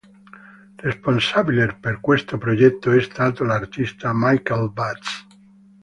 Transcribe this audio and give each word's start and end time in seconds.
Responsabile 0.77 1.75
per 1.79 1.99
questo 1.99 2.39
progetto 2.39 2.89
è 2.91 2.99
stato 3.03 3.43
l'artista 3.43 4.09
Michael 4.15 4.71
Batz. 4.71 5.27